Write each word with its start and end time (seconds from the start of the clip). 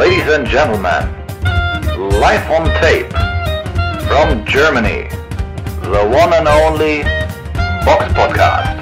Ladies 0.00 0.32
and 0.32 0.48
gentlemen, 0.48 1.04
live 2.20 2.50
on 2.50 2.64
tape 2.80 3.12
from 4.08 4.44
Germany, 4.46 5.10
the 5.82 6.08
one 6.08 6.32
and 6.32 6.48
only 6.48 7.02
Box 7.84 8.08
Podcast. 8.14 8.80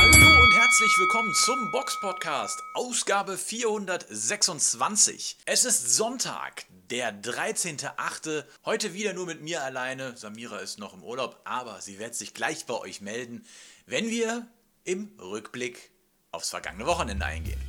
Hallo 0.00 0.42
und 0.44 0.54
herzlich 0.54 0.98
willkommen 0.98 1.34
zum 1.34 1.70
Box 1.72 2.00
Podcast, 2.00 2.62
Ausgabe 2.72 3.36
426. 3.36 5.36
Es 5.44 5.66
ist 5.66 5.94
Sonntag, 5.94 6.64
der 6.88 7.12
13.8. 7.12 8.44
Heute 8.64 8.94
wieder 8.94 9.12
nur 9.12 9.26
mit 9.26 9.42
mir 9.42 9.62
alleine. 9.62 10.16
Samira 10.16 10.60
ist 10.60 10.78
noch 10.78 10.94
im 10.94 11.04
Urlaub, 11.04 11.38
aber 11.44 11.82
sie 11.82 11.98
wird 11.98 12.14
sich 12.14 12.32
gleich 12.32 12.64
bei 12.64 12.80
euch 12.80 13.02
melden, 13.02 13.44
wenn 13.84 14.08
wir 14.08 14.46
im 14.88 15.10
Rückblick 15.20 15.90
aufs 16.30 16.48
vergangene 16.48 16.86
Wochenende 16.86 17.26
eingehen. 17.26 17.60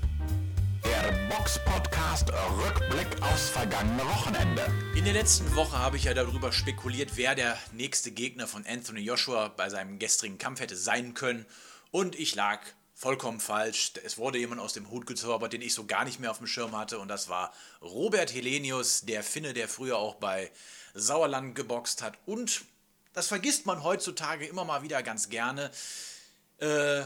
Der 0.85 1.11
Box 1.27 1.59
Podcast 1.65 2.31
Rückblick 2.31 3.21
aufs 3.21 3.49
vergangene 3.49 4.05
Wochenende. 4.05 4.65
In 4.95 5.03
der 5.03 5.11
letzten 5.11 5.53
Woche 5.53 5.77
habe 5.77 5.97
ich 5.97 6.05
ja 6.05 6.13
darüber 6.13 6.53
spekuliert, 6.53 7.17
wer 7.17 7.35
der 7.35 7.57
nächste 7.73 8.11
Gegner 8.11 8.47
von 8.47 8.65
Anthony 8.65 9.01
Joshua 9.01 9.49
bei 9.49 9.69
seinem 9.69 9.99
gestrigen 9.99 10.37
Kampf 10.37 10.61
hätte 10.61 10.77
sein 10.77 11.13
können. 11.13 11.45
Und 11.91 12.17
ich 12.17 12.35
lag 12.35 12.61
vollkommen 12.95 13.41
falsch. 13.41 13.91
Es 14.05 14.17
wurde 14.17 14.39
jemand 14.39 14.61
aus 14.61 14.71
dem 14.71 14.89
Hut 14.89 15.05
gezaubert, 15.05 15.51
den 15.51 15.61
ich 15.61 15.73
so 15.73 15.85
gar 15.85 16.05
nicht 16.05 16.21
mehr 16.21 16.31
auf 16.31 16.37
dem 16.37 16.47
Schirm 16.47 16.77
hatte. 16.77 16.99
Und 16.99 17.09
das 17.09 17.27
war 17.27 17.51
Robert 17.81 18.33
Helenius, 18.33 19.01
der 19.01 19.23
Finne, 19.23 19.51
der 19.51 19.67
früher 19.67 19.97
auch 19.97 20.15
bei 20.15 20.49
Sauerland 20.93 21.53
geboxt 21.53 22.01
hat. 22.01 22.17
Und 22.25 22.61
das 23.11 23.27
vergisst 23.27 23.65
man 23.65 23.83
heutzutage 23.83 24.45
immer 24.45 24.63
mal 24.63 24.83
wieder 24.83 25.03
ganz 25.03 25.27
gerne. 25.27 25.69
Äh, 26.59 27.03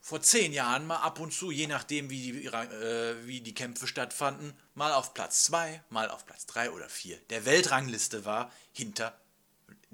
vor 0.00 0.20
zehn 0.20 0.52
Jahren 0.52 0.86
mal 0.86 0.96
ab 0.96 1.20
und 1.20 1.32
zu, 1.32 1.52
je 1.52 1.68
nachdem 1.68 2.10
wie 2.10 2.32
die, 2.32 2.46
äh, 2.46 3.14
wie 3.24 3.40
die 3.40 3.54
Kämpfe 3.54 3.86
stattfanden, 3.86 4.52
mal 4.74 4.92
auf 4.92 5.14
Platz 5.14 5.44
2, 5.44 5.80
mal 5.90 6.10
auf 6.10 6.26
Platz 6.26 6.44
3 6.46 6.72
oder 6.72 6.88
4 6.88 7.16
der 7.30 7.44
Weltrangliste 7.44 8.24
war 8.24 8.50
hinter 8.72 9.16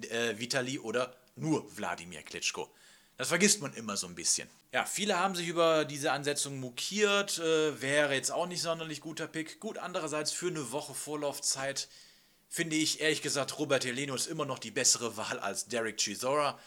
äh, 0.00 0.38
Vitali 0.38 0.78
oder 0.78 1.14
nur 1.36 1.76
Wladimir 1.76 2.22
Klitschko. 2.22 2.72
Das 3.18 3.28
vergisst 3.28 3.60
man 3.60 3.74
immer 3.74 3.96
so 3.96 4.06
ein 4.06 4.14
bisschen. 4.14 4.48
Ja, 4.72 4.86
viele 4.86 5.18
haben 5.18 5.34
sich 5.34 5.48
über 5.48 5.84
diese 5.84 6.12
Ansetzung 6.12 6.58
mokiert, 6.58 7.38
äh, 7.38 7.80
wäre 7.80 8.14
jetzt 8.14 8.30
auch 8.30 8.46
nicht 8.46 8.62
sonderlich 8.62 9.00
guter 9.00 9.26
Pick. 9.26 9.60
Gut, 9.60 9.76
andererseits 9.76 10.32
für 10.32 10.48
eine 10.48 10.72
Woche 10.72 10.94
Vorlaufzeit 10.94 11.88
finde 12.48 12.76
ich 12.76 13.00
ehrlich 13.00 13.20
gesagt 13.20 13.58
Robert 13.58 13.84
Helenius 13.84 14.26
immer 14.26 14.46
noch 14.46 14.58
die 14.58 14.70
bessere 14.70 15.16
Wahl 15.16 15.38
als 15.38 15.66
Derek 15.68 15.98
Chisora. 15.98 16.58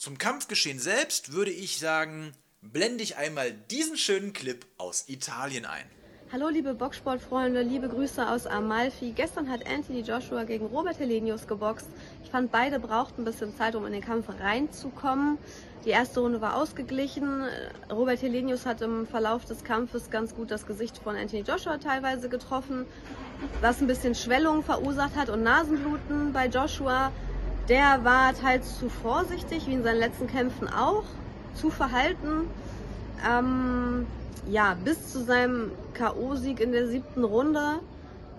Zum 0.00 0.16
Kampfgeschehen 0.16 0.78
selbst 0.78 1.34
würde 1.34 1.50
ich 1.50 1.78
sagen, 1.78 2.32
blende 2.62 3.04
ich 3.04 3.18
einmal 3.18 3.52
diesen 3.52 3.98
schönen 3.98 4.32
Clip 4.32 4.64
aus 4.78 5.04
Italien 5.08 5.66
ein. 5.66 5.84
Hallo 6.32 6.48
liebe 6.48 6.72
Boxsportfreunde, 6.72 7.60
liebe 7.60 7.86
Grüße 7.86 8.26
aus 8.26 8.46
Amalfi. 8.46 9.12
Gestern 9.12 9.50
hat 9.50 9.66
Anthony 9.66 10.00
Joshua 10.00 10.44
gegen 10.44 10.64
Robert 10.64 10.98
Helenius 10.98 11.46
geboxt. 11.46 11.90
Ich 12.24 12.30
fand, 12.30 12.50
beide 12.50 12.80
brauchten 12.80 13.20
ein 13.20 13.24
bisschen 13.26 13.54
Zeit, 13.54 13.74
um 13.74 13.84
in 13.84 13.92
den 13.92 14.00
Kampf 14.00 14.30
reinzukommen. 14.40 15.36
Die 15.84 15.90
erste 15.90 16.20
Runde 16.20 16.40
war 16.40 16.56
ausgeglichen. 16.56 17.44
Robert 17.90 18.22
Helenius 18.22 18.64
hat 18.64 18.80
im 18.80 19.06
Verlauf 19.06 19.44
des 19.44 19.64
Kampfes 19.64 20.08
ganz 20.08 20.34
gut 20.34 20.50
das 20.50 20.64
Gesicht 20.64 20.96
von 20.96 21.14
Anthony 21.14 21.42
Joshua 21.42 21.76
teilweise 21.76 22.30
getroffen, 22.30 22.86
was 23.60 23.82
ein 23.82 23.86
bisschen 23.86 24.14
Schwellung 24.14 24.62
verursacht 24.62 25.14
hat 25.14 25.28
und 25.28 25.42
Nasenbluten 25.42 26.32
bei 26.32 26.46
Joshua. 26.46 27.12
Der 27.68 28.04
war 28.04 28.34
teils 28.34 28.78
zu 28.78 28.88
vorsichtig, 28.88 29.66
wie 29.66 29.74
in 29.74 29.82
seinen 29.82 29.98
letzten 29.98 30.26
Kämpfen 30.26 30.68
auch, 30.68 31.04
zu 31.54 31.70
verhalten. 31.70 32.48
Ähm, 33.28 34.06
ja, 34.48 34.76
bis 34.84 35.12
zu 35.12 35.22
seinem 35.22 35.70
K.O.-Sieg 35.94 36.60
in 36.60 36.72
der 36.72 36.88
siebten 36.88 37.24
Runde. 37.24 37.80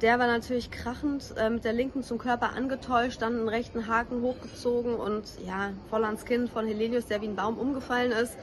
Der 0.01 0.17
war 0.17 0.25
natürlich 0.25 0.71
krachend, 0.71 1.35
äh, 1.37 1.49
mit 1.49 1.63
der 1.63 1.73
linken 1.73 2.01
zum 2.01 2.17
Körper 2.17 2.53
angetäuscht, 2.55 3.21
dann 3.21 3.37
einen 3.37 3.49
rechten 3.49 3.87
Haken 3.87 4.23
hochgezogen 4.23 4.95
und 4.95 5.25
ja, 5.45 5.69
voll 5.91 6.03
ans 6.03 6.25
Kinn 6.25 6.47
von 6.47 6.65
Helenius, 6.65 7.05
der 7.05 7.21
wie 7.21 7.27
ein 7.27 7.35
Baum 7.35 7.59
umgefallen 7.59 8.11
ist. 8.11 8.35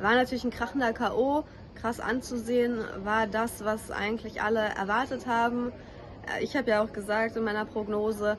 War 0.00 0.16
natürlich 0.16 0.42
ein 0.42 0.50
krachender 0.50 0.92
K.O. 0.92 1.44
Krass 1.76 2.00
anzusehen, 2.00 2.78
war 3.04 3.28
das, 3.28 3.64
was 3.64 3.92
eigentlich 3.92 4.42
alle 4.42 4.60
erwartet 4.60 5.26
haben. 5.26 5.70
Äh, 6.26 6.44
Ich 6.44 6.56
habe 6.56 6.70
ja 6.70 6.82
auch 6.82 6.92
gesagt 6.92 7.36
in 7.36 7.44
meiner 7.44 7.64
Prognose, 7.64 8.36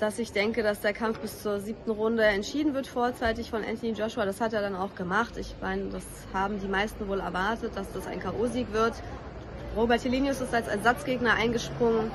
dass 0.00 0.18
ich 0.18 0.32
denke, 0.32 0.62
dass 0.62 0.80
der 0.80 0.92
Kampf 0.92 1.18
bis 1.18 1.42
zur 1.42 1.60
siebten 1.60 1.90
Runde 1.90 2.22
entschieden 2.24 2.74
wird 2.74 2.86
vorzeitig 2.86 3.50
von 3.50 3.64
Anthony 3.64 3.92
Joshua. 3.92 4.24
Das 4.24 4.40
hat 4.40 4.52
er 4.52 4.62
dann 4.62 4.76
auch 4.76 4.94
gemacht. 4.94 5.36
Ich 5.36 5.54
meine, 5.60 5.86
das 5.86 6.04
haben 6.32 6.60
die 6.60 6.68
meisten 6.68 7.08
wohl 7.08 7.20
erwartet, 7.20 7.72
dass 7.74 7.92
das 7.92 8.06
ein 8.06 8.20
K.O.-Sieg 8.20 8.72
wird. 8.72 8.94
Robert 9.76 10.04
Helenius 10.04 10.40
ist 10.40 10.54
als 10.54 10.68
Ersatzgegner 10.68 11.34
eingesprungen. 11.34 12.10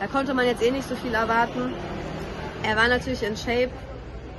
Da 0.00 0.06
konnte 0.08 0.34
man 0.34 0.46
jetzt 0.46 0.62
eh 0.62 0.70
nicht 0.70 0.88
so 0.88 0.96
viel 0.96 1.14
erwarten. 1.14 1.72
Er 2.64 2.76
war 2.76 2.88
natürlich 2.88 3.22
in 3.22 3.36
Shape, 3.36 3.70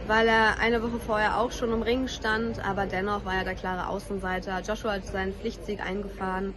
weil 0.07 0.27
er 0.27 0.59
eine 0.59 0.83
Woche 0.83 0.99
vorher 0.99 1.39
auch 1.39 1.51
schon 1.51 1.71
im 1.71 1.81
Ring 1.81 2.07
stand, 2.07 2.63
aber 2.63 2.85
dennoch 2.85 3.23
war 3.23 3.35
er 3.35 3.43
der 3.45 3.55
klare 3.55 3.87
Außenseiter. 3.87 4.61
Joshua 4.61 4.93
hat 4.93 5.05
seinen 5.05 5.33
Pflichtsieg 5.33 5.79
eingefahren 5.81 6.53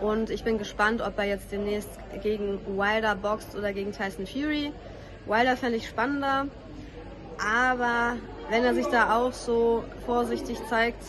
und 0.00 0.30
ich 0.30 0.44
bin 0.44 0.58
gespannt, 0.58 1.00
ob 1.00 1.18
er 1.18 1.24
jetzt 1.24 1.52
demnächst 1.52 1.90
gegen 2.22 2.58
Wilder 2.78 3.14
boxt 3.14 3.54
oder 3.54 3.72
gegen 3.72 3.92
Tyson 3.92 4.26
Fury. 4.26 4.72
Wilder 5.26 5.56
fände 5.56 5.76
ich 5.78 5.88
spannender, 5.88 6.48
aber 7.38 8.16
wenn 8.48 8.64
er 8.64 8.74
sich 8.74 8.86
da 8.86 9.16
auch 9.16 9.32
so 9.32 9.84
vorsichtig 10.06 10.58
zeigt, 10.68 11.02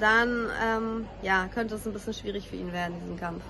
dann 0.00 0.50
ähm, 0.62 1.08
ja, 1.22 1.48
könnte 1.48 1.74
es 1.74 1.86
ein 1.86 1.92
bisschen 1.92 2.14
schwierig 2.14 2.48
für 2.48 2.56
ihn 2.56 2.72
werden, 2.72 3.00
diesen 3.00 3.18
Kampf. 3.18 3.42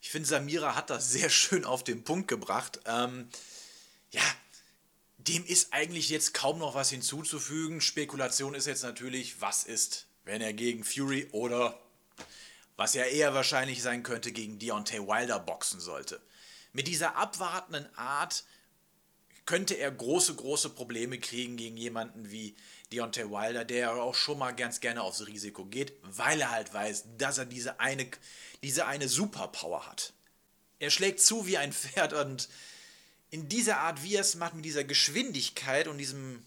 Ich 0.00 0.10
finde, 0.10 0.28
Samira 0.28 0.74
hat 0.74 0.90
das 0.90 1.10
sehr 1.10 1.28
schön 1.30 1.64
auf 1.64 1.84
den 1.84 2.04
Punkt 2.04 2.28
gebracht. 2.28 2.80
Ähm, 2.86 3.28
ja, 4.10 4.22
dem 5.18 5.44
ist 5.44 5.72
eigentlich 5.72 6.08
jetzt 6.08 6.34
kaum 6.34 6.58
noch 6.58 6.74
was 6.74 6.90
hinzuzufügen. 6.90 7.80
Spekulation 7.80 8.54
ist 8.54 8.66
jetzt 8.66 8.82
natürlich, 8.82 9.40
was 9.40 9.64
ist, 9.64 10.06
wenn 10.24 10.40
er 10.40 10.52
gegen 10.52 10.84
Fury 10.84 11.28
oder 11.32 11.78
was 12.78 12.94
ja 12.94 13.02
eher 13.04 13.34
wahrscheinlich 13.34 13.82
sein 13.82 14.04
könnte, 14.04 14.30
gegen 14.30 14.60
Deontay 14.60 15.00
Wilder 15.00 15.40
boxen 15.40 15.80
sollte. 15.80 16.22
Mit 16.72 16.86
dieser 16.86 17.16
abwartenden 17.16 17.92
Art 17.96 18.44
könnte 19.46 19.74
er 19.74 19.90
große, 19.90 20.36
große 20.36 20.70
Probleme 20.70 21.18
kriegen 21.18 21.56
gegen 21.56 21.76
jemanden 21.76 22.30
wie 22.30 22.54
Deontay 22.92 23.30
Wilder, 23.30 23.64
der 23.64 23.78
ja 23.78 23.92
auch 23.94 24.14
schon 24.14 24.38
mal 24.38 24.52
ganz 24.52 24.78
gerne 24.78 25.02
aufs 25.02 25.26
Risiko 25.26 25.64
geht, 25.64 25.92
weil 26.02 26.40
er 26.40 26.52
halt 26.52 26.72
weiß, 26.72 27.04
dass 27.18 27.38
er 27.38 27.46
diese 27.46 27.80
eine, 27.80 28.08
diese 28.62 28.86
eine 28.86 29.08
Superpower 29.08 29.86
hat. 29.86 30.12
Er 30.78 30.90
schlägt 30.90 31.18
zu 31.20 31.48
wie 31.48 31.58
ein 31.58 31.72
Pferd 31.72 32.12
und 32.12 32.48
in 33.30 33.48
dieser 33.48 33.78
Art, 33.78 34.04
wie 34.04 34.14
er 34.14 34.20
es 34.20 34.36
macht, 34.36 34.54
mit 34.54 34.64
dieser 34.64 34.84
Geschwindigkeit 34.84 35.88
und 35.88 35.98
diesem 35.98 36.44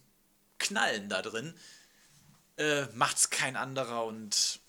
Knallen 0.59 1.09
da 1.09 1.21
drin, 1.21 1.53
äh, 2.55 2.85
macht 2.93 3.17
es 3.17 3.29
kein 3.29 3.57
anderer 3.57 4.05
und 4.05 4.60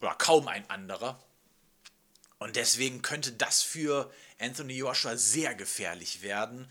oder 0.00 0.14
kaum 0.14 0.48
ein 0.48 0.68
anderer. 0.70 1.22
Und 2.38 2.56
deswegen 2.56 3.02
könnte 3.02 3.32
das 3.32 3.62
für 3.62 4.12
Anthony 4.38 4.74
Joshua 4.74 5.16
sehr 5.16 5.54
gefährlich 5.54 6.22
werden. 6.22 6.70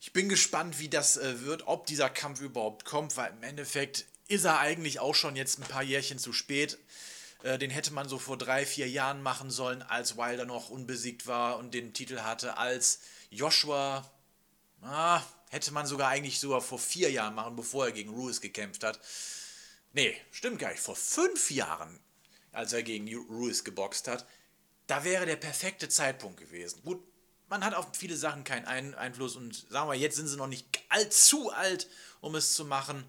Ich 0.00 0.12
bin 0.12 0.28
gespannt, 0.28 0.78
wie 0.78 0.88
das 0.88 1.16
äh, 1.16 1.40
wird, 1.40 1.66
ob 1.66 1.86
dieser 1.86 2.10
Kampf 2.10 2.40
überhaupt 2.40 2.84
kommt, 2.84 3.16
weil 3.16 3.32
im 3.32 3.42
Endeffekt 3.42 4.04
ist 4.28 4.44
er 4.44 4.58
eigentlich 4.58 5.00
auch 5.00 5.14
schon 5.14 5.36
jetzt 5.36 5.58
ein 5.58 5.68
paar 5.68 5.82
Jährchen 5.82 6.18
zu 6.18 6.32
spät. 6.32 6.78
Äh, 7.42 7.58
den 7.58 7.70
hätte 7.70 7.92
man 7.92 8.08
so 8.08 8.18
vor 8.18 8.38
drei, 8.38 8.66
vier 8.66 8.88
Jahren 8.88 9.22
machen 9.22 9.50
sollen, 9.50 9.82
als 9.82 10.16
Wilder 10.16 10.44
noch 10.44 10.70
unbesiegt 10.70 11.26
war 11.26 11.58
und 11.58 11.74
den 11.74 11.92
Titel 11.92 12.20
hatte, 12.20 12.56
als 12.56 13.00
Joshua, 13.30 14.10
ah, 14.82 15.22
hätte 15.50 15.72
man 15.72 15.86
sogar 15.86 16.08
eigentlich 16.08 16.40
sogar 16.40 16.60
vor 16.60 16.78
vier 16.78 17.10
Jahren 17.10 17.34
machen, 17.34 17.56
bevor 17.56 17.86
er 17.86 17.92
gegen 17.92 18.10
Ruiz 18.10 18.40
gekämpft 18.40 18.84
hat. 18.84 19.00
Nee, 19.92 20.16
stimmt 20.32 20.58
gar 20.58 20.70
nicht. 20.70 20.82
Vor 20.82 20.96
fünf 20.96 21.50
Jahren, 21.50 21.98
als 22.54 22.72
er 22.72 22.82
gegen 22.82 23.12
Ruiz 23.28 23.64
geboxt 23.64 24.08
hat, 24.08 24.26
da 24.86 25.04
wäre 25.04 25.26
der 25.26 25.36
perfekte 25.36 25.88
Zeitpunkt 25.88 26.38
gewesen. 26.38 26.82
Gut, 26.82 27.02
man 27.48 27.64
hat 27.64 27.74
auf 27.74 27.86
viele 27.92 28.16
Sachen 28.16 28.44
keinen 28.44 28.66
Ein 28.66 28.94
Einfluss 28.94 29.36
und 29.36 29.66
sagen 29.70 29.88
wir, 29.88 29.94
jetzt 29.94 30.16
sind 30.16 30.28
sie 30.28 30.36
noch 30.36 30.46
nicht 30.46 30.66
allzu 30.88 31.50
alt, 31.50 31.88
um 32.20 32.34
es 32.34 32.54
zu 32.54 32.64
machen. 32.64 33.04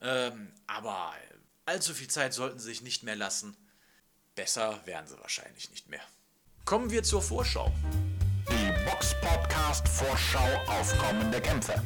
Ähm, 0.00 0.52
aber 0.66 1.14
allzu 1.64 1.94
viel 1.94 2.08
Zeit 2.08 2.34
sollten 2.34 2.58
sie 2.58 2.66
sich 2.68 2.82
nicht 2.82 3.02
mehr 3.02 3.16
lassen. 3.16 3.56
Besser 4.34 4.80
wären 4.84 5.06
sie 5.06 5.18
wahrscheinlich 5.20 5.70
nicht 5.70 5.88
mehr. 5.88 6.02
Kommen 6.64 6.90
wir 6.90 7.02
zur 7.02 7.22
Vorschau. 7.22 7.72
Die 8.48 8.84
Box 8.84 9.14
Podcast 9.20 9.88
Vorschau 9.88 10.60
auf 10.66 10.96
kommende 10.98 11.40
Kämpfe. 11.40 11.82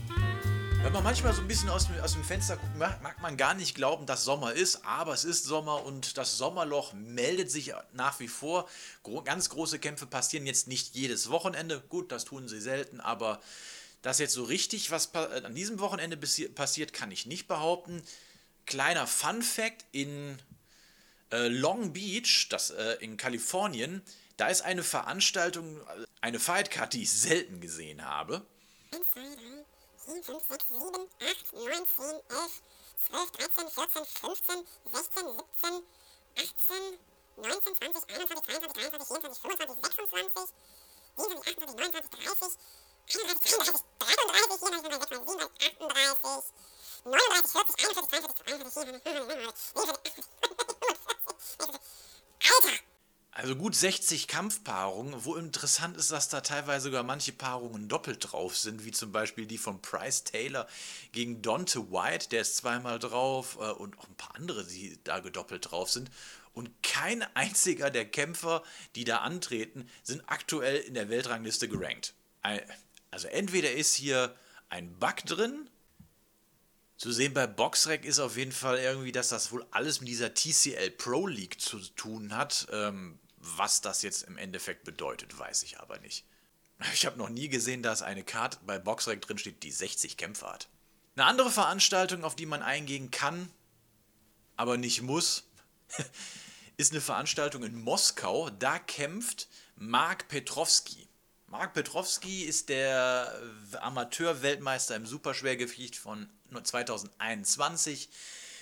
Wenn 0.83 0.93
man 0.95 1.05
manchmal 1.05 1.35
so 1.35 1.43
ein 1.43 1.49
bisschen 1.49 1.69
aus, 1.69 1.87
dem- 1.87 2.01
aus 2.01 2.15
dem 2.15 2.25
Fenster 2.25 2.57
guckt, 2.57 2.77
mag 2.77 3.03
mag 3.03 3.21
man 3.21 3.37
gar 3.37 3.55
nicht 3.55 3.75
glauben, 3.75 4.07
dass 4.07 4.25
Sommer 4.25 4.55
ist, 4.55 4.85
aber 4.85 5.13
es 5.13 5.25
ist 5.25 5.45
Sommer 5.45 5.85
und 5.85 6.17
das 6.17 6.39
Sommerloch 6.39 6.95
meldet 6.95 7.51
sich 7.51 7.73
nach 7.93 8.19
wie 8.19 8.29
vor. 8.29 8.69
Gro 9.03 9.23
ganz 9.23 9.51
große 9.51 9.79
Kämpfe 9.79 10.07
passieren 10.07 10.47
jetzt 10.47 10.69
nicht 10.69 10.95
jedes 10.95 11.31
Wochenende. 11.31 11.81
Gut, 11.91 12.11
das 12.11 12.25
tun 12.25 12.49
sie 12.49 12.61
selten, 12.61 13.01
aber 13.01 13.41
dass 14.03 14.19
jetzt 14.19 14.33
so 14.33 14.45
richtig 14.45 14.91
was 14.91 15.11
äh, 15.15 15.43
an 15.45 15.55
diesem 15.55 15.79
Wochenende 15.81 16.17
passi- 16.17 16.49
passiert, 16.49 16.93
kann 16.95 17.11
ich 17.11 17.27
nicht 17.27 17.47
behaupten. 17.47 18.03
Kleiner 18.67 19.07
Fun 19.07 19.43
Fact: 19.43 19.85
In 19.93 20.39
Äh, 21.31 21.47
Long 21.49 21.93
Beach, 21.93 22.49
das 22.49 22.71
äh, 22.71 22.95
in 23.01 23.17
Kalifornien, 23.17 24.03
da 24.39 24.49
ist 24.49 24.63
eine 24.63 24.83
Veranstaltung, 24.83 25.77
äh, 25.77 26.07
eine 26.23 26.41
Fight 26.41 26.71
Card, 26.73 26.95
die 26.95 27.03
ich 27.03 27.13
selten 27.13 27.61
gesehen 27.61 28.05
habe. 28.05 28.45
1, 30.11 30.23
2, 30.23 30.41
3, 30.41 30.59
4, 30.67 30.91
5, 30.91 31.07
6, 31.21 31.55
7, 31.55 31.55
8, 31.55 31.55
9, 31.55 31.87
10, 31.87 32.19
11, 32.31 32.63
12, 33.07 33.31
13, 33.31 33.71
14, 33.71 34.03
15, 34.03 34.67
16, 34.91 35.23
17, 35.31 35.87
18, 36.35 36.99
19, 37.39 37.79
20, 37.79 37.95
21, 37.95 38.27
22, 38.27 38.51
23, 38.51 38.91
24, 38.91 39.23
25, 39.23 39.71
26, 39.71 40.11
27, 40.11 40.51
28, 41.15 41.63
29, 41.71 41.95
30, 41.95 42.11
31, 42.11 42.11
32, 42.11 42.11
33, 42.11 42.11
34, 42.11 42.27
35, 42.27 42.59
36, 43.07 43.55
38, 43.55 43.85
39, 44.03 44.59
40, 44.59 44.81
41, 44.81 44.99
42, 44.99 45.21
43, 45.21 45.55
44, 46.01 46.43
45, 47.21 47.47
46, 47.91 48.35
47, 48.61 49.01
Alter! 52.51 52.90
Also 53.41 53.57
gut 53.57 53.75
60 53.75 54.29
Kampfpaarungen, 54.29 55.25
wo 55.25 55.35
interessant 55.35 55.97
ist, 55.97 56.13
dass 56.13 56.29
da 56.29 56.43
teilweise 56.43 56.85
sogar 56.85 57.05
manche 57.05 57.33
Paarungen 57.33 57.89
doppelt 57.89 58.31
drauf 58.31 58.55
sind, 58.55 58.85
wie 58.85 58.91
zum 58.91 59.13
Beispiel 59.13 59.47
die 59.47 59.57
von 59.57 59.81
Bryce 59.81 60.25
Taylor 60.25 60.69
gegen 61.13 61.41
Dante 61.41 61.91
White, 61.91 62.29
der 62.29 62.43
ist 62.43 62.59
zweimal 62.59 62.99
drauf 62.99 63.57
äh, 63.59 63.71
und 63.71 63.99
auch 63.99 64.07
ein 64.09 64.15
paar 64.17 64.37
andere, 64.37 64.67
die 64.67 64.99
da 65.05 65.21
gedoppelt 65.21 65.71
drauf 65.71 65.91
sind. 65.91 66.11
Und 66.53 66.71
kein 66.83 67.23
einziger 67.35 67.89
der 67.89 68.05
Kämpfer, 68.05 68.63
die 68.95 69.05
da 69.05 69.21
antreten, 69.21 69.89
sind 70.03 70.23
aktuell 70.27 70.77
in 70.77 70.93
der 70.93 71.09
Weltrangliste 71.09 71.67
gerankt. 71.67 72.13
Also 73.11 73.29
entweder 73.29 73.73
ist 73.73 73.95
hier 73.95 74.37
ein 74.69 74.99
Bug 74.99 75.17
drin, 75.25 75.71
zu 76.99 77.11
sehen 77.11 77.33
bei 77.33 77.47
Boxrec 77.47 78.05
ist 78.05 78.19
auf 78.19 78.37
jeden 78.37 78.53
Fall 78.53 78.79
irgendwie, 78.79 79.13
dass 79.13 79.31
das 79.31 79.51
wohl 79.53 79.65
alles 79.71 80.01
mit 80.01 80.11
dieser 80.11 80.35
TCL 80.35 80.91
Pro 80.91 81.27
League 81.27 81.59
zu 81.59 81.79
tun 81.97 82.37
hat. 82.37 82.67
Ähm, 82.71 83.19
was 83.41 83.81
das 83.81 84.03
jetzt 84.03 84.23
im 84.23 84.39
Endeffekt 84.39 84.85
bedeutet, 84.85 85.37
weiß 85.39 85.63
ich 85.65 85.81
aber 85.81 85.99
nicht. 85.99 86.25
Ich 86.95 87.05
habe 87.05 87.19
noch 87.19 87.29
nie 87.29 87.49
gesehen, 87.49 87.83
dass 87.83 88.03
eine 88.03 88.23
Karte 88.23 88.59
bei 88.65 88.79
Boxrec 88.79 89.21
drin 89.21 89.39
steht, 89.39 89.63
die 89.63 89.73
60 89.73 90.17
Kämpfe 90.17 90.47
hat. 90.47 90.69
Eine 91.17 91.27
andere 91.27 91.51
Veranstaltung, 91.51 92.25
auf 92.25 92.37
die 92.37 92.47
man 92.47 92.63
eingehen 92.63 93.11
kann, 93.11 93.51
aber 94.57 94.77
nicht 94.77 95.03
muss, 95.03 95.45
ist 96.77 96.93
eine 96.93 97.01
Veranstaltung 97.01 97.65
in 97.65 97.79
Moskau. 97.81 98.49
Da 98.51 98.79
kämpft 98.79 99.49
Mark 99.77 100.29
Petrovski. 100.29 101.09
Mark 101.47 101.75
Petrovski 101.75 102.45
ist 102.45 102.69
der 102.69 103.35
Amateur-Weltmeister 103.81 104.95
im 104.95 105.05
Superschwergewicht 105.05 105.97
von 105.97 106.31
2021, 106.63 108.09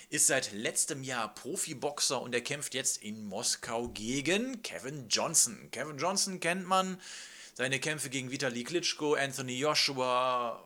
ist 0.09 0.27
seit 0.27 0.51
letztem 0.53 1.03
Jahr 1.03 1.33
Profiboxer 1.35 2.19
und 2.21 2.33
er 2.33 2.41
kämpft 2.41 2.73
jetzt 2.73 2.97
in 2.97 3.25
Moskau 3.25 3.89
gegen 3.89 4.61
Kevin 4.63 5.07
Johnson. 5.07 5.69
Kevin 5.71 5.99
Johnson 5.99 6.39
kennt 6.39 6.65
man, 6.65 6.99
seine 7.53 7.79
Kämpfe 7.79 8.09
gegen 8.09 8.31
Vitali 8.31 8.63
Klitschko, 8.63 9.13
Anthony 9.13 9.59
Joshua, 9.59 10.63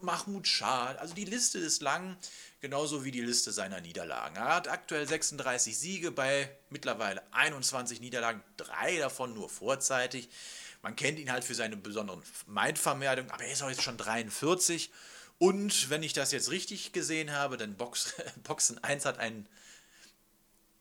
Mahmoud 0.00 0.46
Shah, 0.46 0.94
also 0.96 1.12
die 1.14 1.24
Liste 1.24 1.58
ist 1.58 1.82
lang, 1.82 2.16
genauso 2.60 3.04
wie 3.04 3.10
die 3.10 3.20
Liste 3.20 3.50
seiner 3.50 3.80
Niederlagen. 3.80 4.36
Er 4.36 4.54
hat 4.54 4.68
aktuell 4.68 5.08
36 5.08 5.76
Siege 5.76 6.12
bei 6.12 6.50
mittlerweile 6.70 7.22
21 7.32 8.00
Niederlagen, 8.00 8.42
drei 8.56 8.96
davon 8.98 9.34
nur 9.34 9.48
vorzeitig. 9.48 10.28
Man 10.82 10.94
kennt 10.94 11.18
ihn 11.18 11.32
halt 11.32 11.44
für 11.44 11.54
seine 11.56 11.76
besonderen 11.76 12.22
Mindvermeldungen, 12.46 13.30
aber 13.32 13.44
er 13.44 13.52
ist 13.52 13.62
auch 13.62 13.68
jetzt 13.68 13.82
schon 13.82 13.98
43. 13.98 14.90
Und 15.40 15.88
wenn 15.88 16.02
ich 16.02 16.12
das 16.12 16.32
jetzt 16.32 16.50
richtig 16.50 16.92
gesehen 16.92 17.32
habe, 17.32 17.56
dann 17.56 17.74
Box, 17.74 18.12
Boxen 18.44 18.76
1 18.84 19.06
hat 19.06 19.18
einen, 19.18 19.48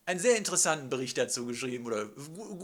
einen 0.06 0.20
sehr 0.20 0.36
interessanten 0.36 0.90
Bericht 0.90 1.18
dazu 1.18 1.46
geschrieben 1.46 1.86
oder 1.86 2.10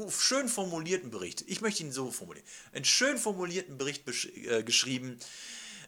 schön 0.09 0.49
formulierten 0.49 1.09
Bericht. 1.09 1.45
Ich 1.47 1.61
möchte 1.61 1.83
ihn 1.83 1.93
so 1.93 2.11
formulieren. 2.11 2.45
Einen 2.73 2.83
schön 2.83 3.17
formulierten 3.17 3.77
Bericht 3.77 4.03
äh, 4.35 4.61
geschrieben, 4.63 5.17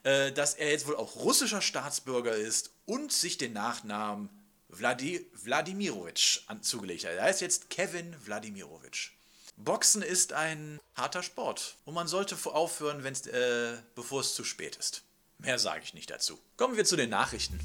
äh, 0.03 0.31
dass 0.31 0.53
er 0.53 0.71
jetzt 0.71 0.87
wohl 0.87 0.95
auch 0.95 1.17
russischer 1.17 1.61
Staatsbürger 1.61 2.37
ist 2.37 2.71
und 2.85 3.11
sich 3.11 3.37
den 3.37 3.51
Nachnamen 3.51 4.29
Vladi 4.69 5.29
Wladimirovich 5.33 6.47
zugelegt 6.61 7.03
hat. 7.03 7.15
Er 7.15 7.23
heißt 7.23 7.41
jetzt 7.41 7.69
Kevin 7.69 8.15
Wladimirovich. 8.23 9.11
Boxen 9.57 10.03
ist 10.03 10.31
ein 10.31 10.79
harter 10.95 11.23
Sport 11.23 11.75
und 11.83 11.95
man 11.95 12.07
sollte 12.07 12.37
aufhören, 12.45 13.03
äh, 13.03 13.81
bevor 13.93 14.21
es 14.21 14.35
zu 14.35 14.45
spät 14.45 14.77
ist. 14.77 15.03
Mehr 15.39 15.59
sage 15.59 15.81
ich 15.83 15.93
nicht 15.93 16.09
dazu. 16.09 16.39
Kommen 16.57 16.77
wir 16.77 16.85
zu 16.85 16.95
den 16.95 17.11
Nachrichten. 17.11 17.59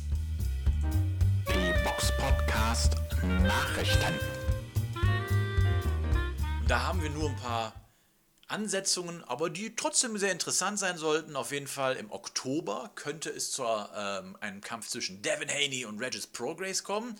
Die 1.48 1.84
Box 1.84 2.12
Podcast 2.19 2.96
Nachrichten. 3.22 4.20
Da 6.69 6.82
haben 6.82 7.02
wir 7.02 7.08
nur 7.08 7.30
ein 7.30 7.36
paar 7.36 7.74
Ansetzungen, 8.46 9.24
aber 9.24 9.48
die 9.48 9.74
trotzdem 9.74 10.19
sehr 10.19 10.32
interessant 10.32 10.78
sein 10.78 10.98
sollten. 10.98 11.34
Auf 11.34 11.50
jeden 11.50 11.66
Fall 11.66 11.96
im 11.96 12.12
Oktober 12.12 12.90
könnte 12.94 13.30
es 13.30 13.52
zu 13.52 13.64
ähm, 13.64 14.36
einem 14.40 14.60
Kampf 14.60 14.88
zwischen 14.88 15.22
Devin 15.22 15.48
Haney 15.48 15.86
und 15.86 15.98
Regis 15.98 16.26
Progress 16.26 16.84
kommen. 16.84 17.18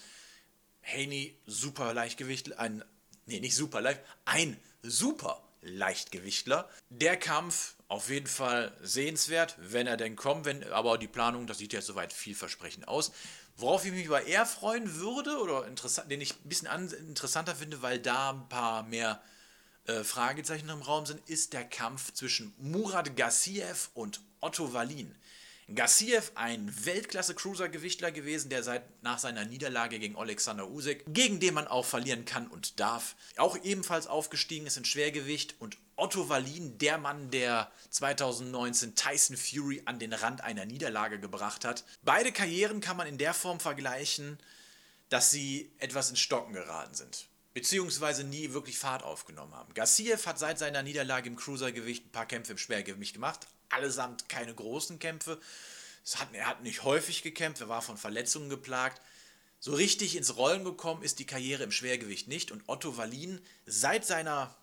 Haney 0.83 1.35
super 1.47 1.95
Leichtgewicht, 1.95 2.59
ein 2.59 2.85
nee, 3.25 3.41
nicht 3.41 3.57
super 3.57 3.81
leicht, 3.81 4.01
ein 4.27 4.61
super 4.83 5.43
Leichtgewichtler. 5.63 6.69
Der 6.91 7.17
Kampf 7.17 7.75
auf 7.89 8.11
jeden 8.11 8.27
Fall 8.27 8.77
sehenswert, 8.83 9.57
wenn 9.59 9.87
er 9.87 9.97
denn 9.97 10.17
kommt, 10.17 10.45
wenn, 10.45 10.65
aber 10.73 10.99
die 10.99 11.09
Planung, 11.09 11.47
das 11.47 11.59
sieht 11.59 11.73
ja 11.73 11.81
soweit 11.81 12.13
vielversprechend 12.13 12.89
aus. 12.89 13.13
Worauf 13.57 13.85
ich 13.85 13.93
mich 13.93 14.07
aber 14.07 14.25
eher 14.27 14.47
freuen 14.47 14.95
würde, 14.97 15.39
oder 15.39 15.67
den 16.09 16.21
ich 16.21 16.35
ein 16.35 16.49
bisschen 16.49 16.69
an, 16.69 16.91
interessanter 16.91 17.55
finde, 17.55 17.83
weil 17.83 17.99
da 17.99 18.31
ein 18.31 18.49
paar 18.49 18.83
mehr 18.83 19.23
äh, 19.87 20.05
Fragezeichen 20.05 20.69
im 20.69 20.83
Raum 20.83 21.07
sind, 21.07 21.29
ist 21.29 21.53
der 21.53 21.65
Kampf 21.65 22.13
zwischen 22.13 22.55
Murat 22.59 23.17
Gassiev 23.17 23.91
und 23.95 24.21
Otto 24.41 24.73
Wallin. 24.73 25.15
Gassiev, 25.75 26.33
ein 26.35 26.73
Weltklasse-Cruiser-Gewichtler 26.85 28.11
gewesen, 28.13 28.49
der 28.49 28.63
seit, 28.63 28.83
nach 29.03 29.19
seiner 29.19 29.45
Niederlage 29.45 29.99
gegen 29.99 30.17
Alexander 30.17 30.69
Usyk, 30.69 31.05
gegen 31.07 31.41
den 31.41 31.55
man 31.55 31.67
auch 31.67 31.85
verlieren 31.85 32.25
kann 32.25 32.49
und 32.49 32.81
darf, 32.81 33.17
auch 33.37 33.57
ebenfalls 33.63 34.07
aufgestiegen 34.07 34.67
ist 34.67 34.77
in 34.77 34.85
Schwergewicht 34.85 35.57
und 35.59 35.79
Otto 35.97 36.29
Wallin, 36.29 36.79
der 36.79 36.99
Mann, 36.99 37.31
der 37.31 37.71
2019 37.91 38.95
Tyson 38.95 39.37
Fury 39.37 39.83
an 39.85 39.99
den 39.99 40.13
Rand 40.13 40.41
einer 40.41 40.65
Niederlage 40.65 41.21
gebracht 41.21 41.65
hat. 41.65 41.85
Beide 42.03 42.33
Karrieren 42.33 42.81
kann 42.81 42.97
man 42.97 43.07
in 43.07 43.19
der 43.19 43.35
Form 43.35 43.61
vergleichen, 43.61 44.39
dass 45.09 45.31
sie 45.31 45.71
etwas 45.79 46.11
in 46.11 46.17
Stocken 46.17 46.55
geraten 46.55 46.95
sind 46.95 47.29
beziehungsweise 47.55 48.25
nie 48.25 48.53
wirklich 48.53 48.79
Fahrt 48.79 49.03
aufgenommen 49.03 49.55
haben. 49.55 49.75
Gassiev 49.75 50.27
hat 50.27 50.39
seit 50.39 50.59
seiner 50.59 50.83
Niederlage 50.83 51.29
im 51.29 51.37
Cruisergewicht 51.37 52.07
ein 52.07 52.13
paar 52.13 52.27
Kämpfe 52.27 52.53
im 52.53 52.59
Schwergewicht 52.59 53.15
gemacht, 53.15 53.47
allesamt 53.73 54.29
keine 54.29 54.55
großen 54.55 54.99
Kämpfe. 54.99 55.41
Hat, 56.15 56.29
er 56.33 56.47
hat 56.47 56.63
nicht 56.63 56.85
häufig 56.85 57.23
gekämpft, 57.23 57.61
er 57.61 57.69
war 57.69 57.83
von 57.83 57.97
Verletzungen 57.97 58.49
geplagt. 58.49 59.01
So 59.61 59.75
richtig 59.75 60.17
ins 60.17 60.37
Rollen 60.37 60.65
gekommen 60.65 61.03
ist 61.03 61.21
die 61.21 61.27
Karriere 61.27 61.63
im 61.63 61.71
Schwergewicht 61.71 62.27
nicht 62.27 62.51
und 62.51 62.65
Otto 62.67 62.97
Wallin 62.97 63.41
seit 63.65 64.05
seiner, 64.05 64.57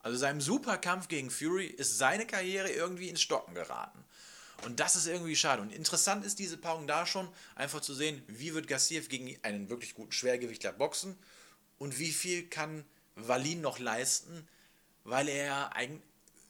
also 0.00 0.16
seinem 0.16 0.40
Superkampf 0.40 1.08
gegen 1.08 1.30
Fury, 1.30 1.66
ist 1.66 1.98
seine 1.98 2.26
Karriere 2.26 2.70
irgendwie 2.70 3.08
ins 3.08 3.22
Stocken 3.22 3.54
geraten. 3.54 4.04
Und 4.62 4.80
das 4.80 4.94
ist 4.96 5.06
irgendwie 5.06 5.34
schade. 5.34 5.60
Und 5.62 5.72
interessant 5.72 6.24
ist 6.24 6.38
diese 6.38 6.56
Paarung 6.56 6.86
da 6.86 7.06
schon, 7.06 7.28
einfach 7.56 7.80
zu 7.80 7.92
sehen, 7.92 8.22
wie 8.28 8.54
wird 8.54 8.68
Gassiev 8.68 9.08
gegen 9.08 9.36
einen 9.42 9.68
wirklich 9.68 9.94
guten 9.94 10.12
Schwergewichtler 10.12 10.72
boxen 10.72 11.18
und 11.78 11.98
wie 11.98 12.12
viel 12.12 12.48
kann 12.48 12.84
Wallin 13.16 13.60
noch 13.60 13.78
leisten, 13.78 14.46
weil 15.02 15.28
er 15.28 15.74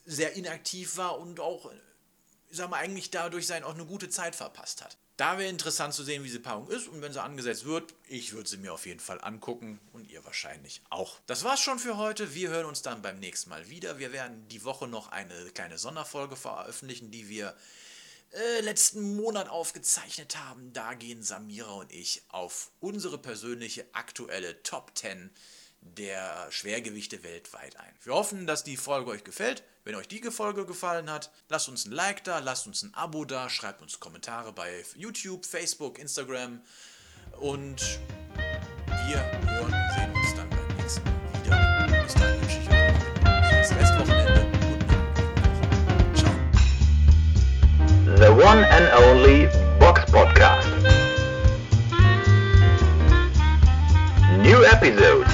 sehr 0.05 0.35
inaktiv 0.35 0.97
war 0.97 1.19
und 1.19 1.41
auch, 1.41 1.71
sag 2.51 2.71
mal, 2.71 2.79
eigentlich 2.79 3.11
dadurch 3.11 3.47
sein 3.47 3.65
auch 3.65 3.75
eine 3.75 3.87
gute 3.87 4.09
Zeit 4.09 4.37
verpasst 4.37 4.83
hat. 4.83 4.97
Da 5.17 5.39
wäre 5.39 5.49
interessant 5.49 5.95
zu 5.95 6.03
sehen, 6.03 6.25
wie 6.25 6.27
diese 6.27 6.41
Paarung 6.41 6.69
ist 6.69 6.89
und 6.89 7.01
wenn 7.01 7.13
sie 7.13 7.23
angesetzt 7.23 7.67
wird, 7.67 7.95
ich 8.09 8.33
würde 8.33 8.49
sie 8.49 8.57
mir 8.57 8.73
auf 8.73 8.85
jeden 8.85 8.99
Fall 8.99 9.21
angucken 9.23 9.79
und 9.93 10.11
ihr 10.11 10.25
wahrscheinlich 10.25 10.83
auch. 10.91 11.21
Das 11.27 11.45
war's 11.45 11.61
schon 11.61 11.79
für 11.79 11.97
heute. 11.97 12.35
Wir 12.35 12.49
hören 12.49 12.67
uns 12.67 12.83
dann 12.83 13.01
beim 13.01 13.21
nächsten 13.21 13.51
Mal 13.51 13.69
wieder. 13.71 14.01
Wir 14.01 14.13
werden 14.13 14.49
die 14.49 14.65
Woche 14.65 14.89
noch 14.89 15.13
eine 15.13 15.51
kleine 15.53 15.79
Sonderfolge 15.79 16.35
veröffentlichen, 16.35 17.13
die 17.13 17.29
wir 17.29 17.55
äh, 18.33 18.61
letzten 18.63 19.15
Monat 19.15 19.49
aufgezeichnet 19.49 20.37
haben. 20.37 20.73
Da 20.73 20.95
gehen 20.95 21.23
Samira 21.23 21.75
und 21.75 21.93
ich 21.93 22.23
auf 22.31 22.73
unsere 22.81 23.17
persönliche 23.17 23.87
aktuelle 23.93 24.65
Top 24.65 24.91
10 24.97 25.31
der 25.85 26.47
Schwergewichte 26.51 27.23
weltweit 27.23 27.77
ein. 27.77 27.93
Wir 28.03 28.15
hoffen, 28.15 28.47
dass 28.47 28.65
die 28.65 28.77
Folge 28.77 29.11
euch 29.11 29.23
gefällt. 29.23 29.63
Wenn 29.85 29.95
euch 29.95 30.09
die 30.09 30.23
Folge 30.31 30.65
gefallen 30.65 31.11
hat, 31.11 31.31
lasst 31.49 31.69
uns 31.69 31.85
ein 31.85 31.93
Like 31.93 32.25
da, 32.25 32.39
lasst 32.39 32.67
uns 32.67 32.83
ein 32.83 32.95
Abo 32.95 33.25
da, 33.27 33.51
schreibt 33.51 33.83
uns 33.83 34.01
Kommentare 34.01 34.53
bei 34.53 34.83
YouTube, 34.97 35.45
Facebook, 35.45 35.99
Instagram 35.99 36.63
und 37.39 38.01
wir 38.87 39.19
hören 39.51 39.65
und 39.65 39.75
sehen 39.95 40.13
uns 40.15 40.35
dann 40.35 40.49
beim 40.49 40.77
nächsten 40.79 41.05
Mal 41.05 41.45
wieder. 41.45 42.03
Bis 42.03 42.15
dahin 42.15 42.41
wünsche 42.41 42.61
ich 42.61 42.69
euch 42.71 42.95
schönes 43.51 43.71
Restwochenende. 43.77 44.47
Ciao. 46.15 46.33
The 48.17 48.31
one 48.43 48.67
and 48.71 48.91
only 49.05 49.49
Box 49.79 50.11
Podcast. 50.11 50.69
New 54.43 54.63
episodes 54.63 55.34